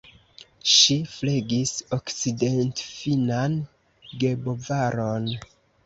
[0.75, 3.61] Ŝi flegis okcidentfinnan
[4.25, 5.35] gebovaron.